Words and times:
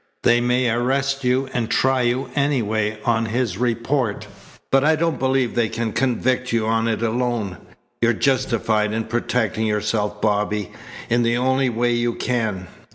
They 0.23 0.41
may 0.41 0.67
arrest 0.71 1.23
you 1.23 1.47
and 1.53 1.69
try 1.69 2.01
you 2.01 2.31
anyway 2.33 2.97
on 3.05 3.27
his 3.27 3.59
report, 3.59 4.25
but 4.71 4.83
I 4.83 4.95
don't 4.95 5.19
believe 5.19 5.53
they 5.53 5.69
can 5.69 5.93
convict 5.93 6.51
you 6.51 6.65
on 6.65 6.87
it 6.87 7.03
alone. 7.03 7.57
You're 8.01 8.13
justified 8.13 8.93
in 8.93 9.03
protecting 9.03 9.67
yourself, 9.67 10.19
Bobby, 10.19 10.71
in 11.07 11.21
the 11.21 11.37
only 11.37 11.69
way 11.69 11.93
you 11.93 12.15
can. 12.15 12.67